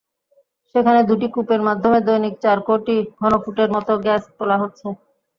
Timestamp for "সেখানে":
0.75-0.99